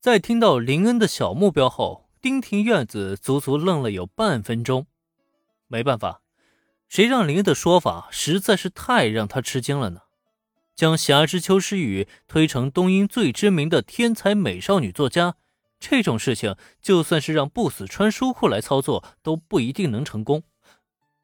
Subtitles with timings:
[0.00, 4.86] 在听到林恩的小目标后，丁庭院子足足愣了有半分钟。
[5.66, 6.22] 没办法，
[6.88, 10.00] 谁让林恩的说法实在是太让他吃惊了呢？
[10.74, 15.34] 将霞之秋诗雨推成东英最知名的天才美少女作家，
[15.78, 20.44] 这种事情就算是让不死川书库来操作，都不一定能成功。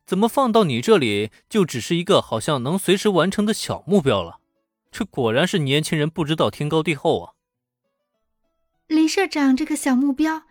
[0.05, 4.41] 怎么放到你这里，就只是一个好像能随时完成的小目标了？
[4.91, 7.33] 这果然是年轻人不知道天高地厚啊！
[8.87, 10.43] 林社长这个小目标，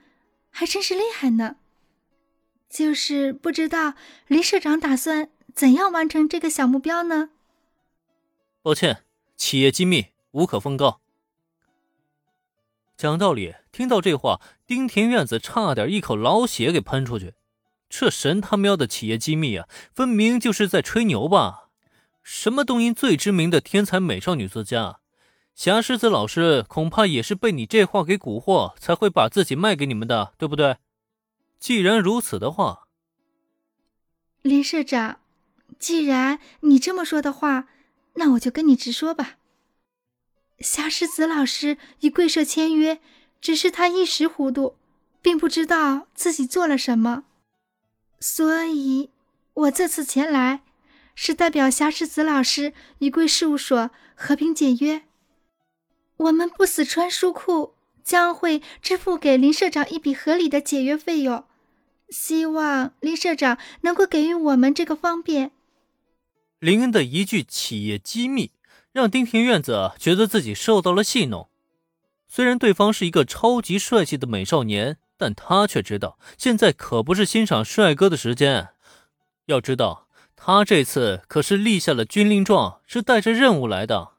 [0.50, 1.56] 还真是厉害呢。
[2.70, 3.94] 就是不知道
[4.28, 7.30] 林社长打算怎样完成这个小目标呢？
[8.62, 9.04] 抱歉，
[9.38, 11.00] 企业机密，无可奉告。
[12.98, 17.36] 讲道理，听到这话，丁田院子差点一口老血给喷出去。
[17.88, 21.70] 这神他喵的企业机密啊，分明就是在吹牛吧？
[22.22, 25.00] 什么东瀛最知名的天才美少女作家？
[25.56, 30.78] 霞狮子老师恐怕也是被你这话给蛊惑，才会把自己卖给你们的，对不对？
[31.58, 32.90] 既然如此的话，
[34.42, 35.22] 林社长，
[35.80, 37.70] 既然你这么说的话，
[38.16, 39.38] 那我就跟你直说吧。
[40.60, 43.00] 霞狮子老师与贵社签约，
[43.40, 44.76] 只是他一时糊涂，
[45.22, 47.24] 并不知道自己做了什么，
[48.20, 49.10] 所以，
[49.54, 50.64] 我这次前来，
[51.16, 55.04] 是代表霞狮子老师与贵事务所和平解约。
[56.18, 61.44] 我们不死川书库将会支付给林社长一笔合理的解约费用，
[62.10, 65.52] 希望林社长能够给予我们这个方便。
[66.60, 68.52] 林恩的一句企业机密，
[68.92, 71.50] 让丁庭院子觉得自己受到了戏弄。
[72.28, 78.70] 虽然对方是一个超级帅气的美少年，但他却知道现在可不是欣赏帅哥的时间。
[79.46, 84.15] 要知道，他这次可是立下了军令状，是带着任务来的。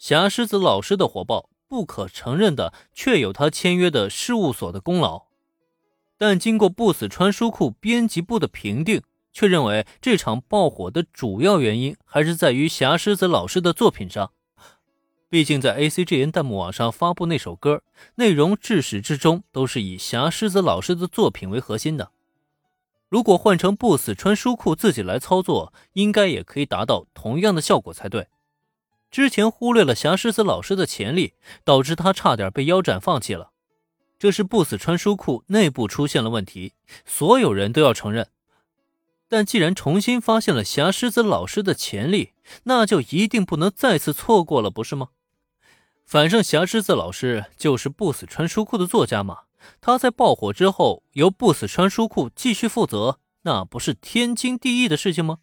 [0.00, 5.24] 霞狮子老师的火爆，不可承认的确有他签约的事务所的功劳，
[6.16, 14.32] 但经过不死川书库编辑部的评定，却认为这场爆火的主要原因还是在于霞狮子老师的作品上。
[15.28, 17.82] 毕竟在 A C G N 弹幕网上发布那首歌，
[18.14, 22.10] 内容至始至终都是以霞狮子老师的作品为核心的。
[23.10, 28.28] 如果换成不死川书库自己来操作，应该也可以达到同样的效果才对。
[29.10, 31.34] 之前忽略了霞狮子老师的潜力，
[31.64, 33.50] 导致他差点被腰斩放弃了。
[34.18, 38.28] 这是不死川书库内部出现了问题，所有人都要承认。
[39.28, 42.34] 但既然重新发现了霞狮子老师的潜力，
[42.64, 45.08] 那就一定不能再次错过了，不是吗？
[46.04, 49.42] 反正霞狮子老师就是不死川书库的作家嘛，
[49.80, 55.38] 他在爆火之后由不死川书库继续负责，那不是天经地义的事情吗？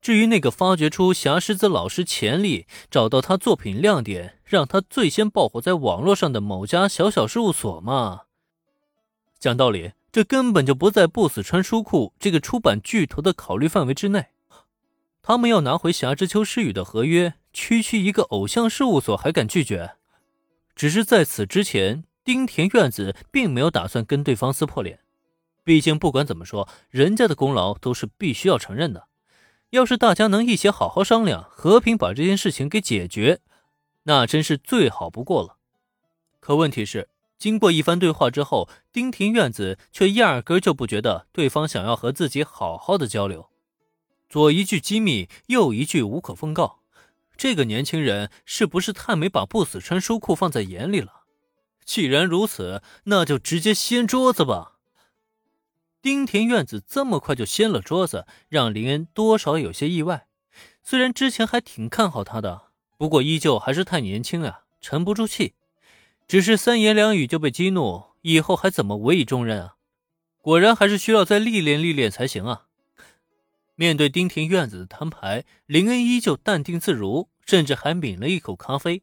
[0.00, 8.22] 至于那个发掘出霞狮子老师潜力、找到他作品亮点、让他最先爆火在网络上的某家小小事务所嘛，
[9.38, 14.26] 讲道理，这根本就不在不死川书库这个出版巨头的考虑范围之内。
[15.22, 19.96] 他们要拿回霞之秋诗语的合约，区区一个偶像事务所还敢拒绝？
[20.74, 25.00] 只是在此之前，丁田院子并没有打算跟对方撕破脸。
[25.62, 29.08] 毕竟不管怎么说，人家的功劳都是必须要承认的。
[29.70, 33.40] 要是大家能一起好好商量，和平把这件事情给解决，
[34.02, 35.56] 那真是最好不过了。
[36.40, 37.08] 可问题是，
[37.38, 43.48] 经过一番对话之后，丁庭院子却压根就不觉得对方想要和自己好好的交流，
[44.28, 46.80] 左一句机密，右一句无可奉告。
[47.36, 51.22] 这个年轻人是不是太没把不死川书库放在眼里了？
[51.84, 54.79] 既然如此，那就直接掀桌子吧。
[56.02, 60.26] 丁田院子这么快就掀了桌子，让林恩多少有些意外。
[60.82, 62.62] 虽然之前还挺看好他的，
[62.96, 65.54] 不过依旧还是太年轻啊，沉不住气。
[66.26, 69.76] 只是三言两语就被激怒，以后还怎么委以重任啊？
[70.40, 72.66] 果然还是需要再历练历练才行啊！
[73.74, 79.02] 面对丁田院子的摊牌，林恩依旧淡定自如，甚至还抿了一口咖啡。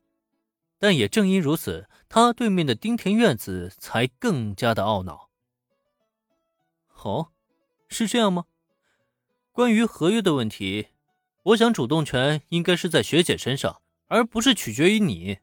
[0.79, 5.26] 但也正因如此，他对面的丁田院子才更加的懊恼。
[7.03, 7.31] 哦，
[7.87, 8.45] 是这样吗？
[9.53, 10.87] 关于合约的问题，
[11.43, 15.39] 我想主动权应该是在学姐身上，而不是取决于你。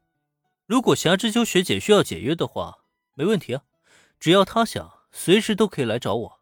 [0.67, 2.77] 如果霞之秋学姐需要解约的话，
[3.15, 3.63] 没问题啊，
[4.19, 6.39] 只要她想，随时都可以来找我。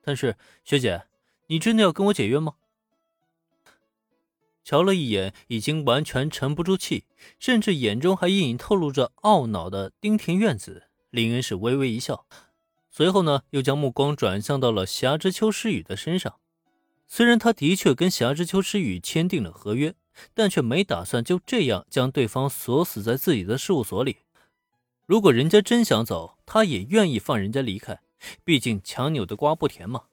[0.00, 1.06] 但是学姐，
[1.48, 2.54] 你真的要跟我解约吗？
[4.64, 7.04] 瞧了一眼已经完全沉不住气，
[7.38, 12.26] 甚至眼中还隐隐透露着懊恼的丁田院子，林恩是微微一笑。
[12.96, 16.40] 随后呢，又将目光转向到了霞之秋诗雨的身上。
[17.06, 19.94] 虽然他的确跟霞之秋诗雨签订了合约，
[20.32, 24.20] 但却没打算就这样将对方锁死在自己的事务所里。
[25.04, 28.00] 如果人家真想走，他也愿意放人家离开。
[28.44, 30.04] 毕竟强扭的瓜不甜嘛。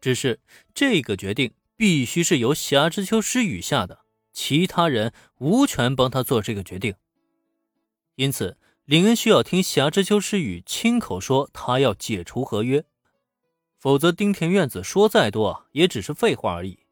[0.00, 0.40] 只是
[0.74, 4.00] 这个决定必须是由霞之丘诗雨下的，
[4.32, 6.96] 其他人无权帮他做这个决定。
[8.16, 12.84] 因此，林恩需要听霞之丘诗雨亲口说他要解除合约，
[13.78, 16.83] 否则丁田院子说再多也只是废话而已。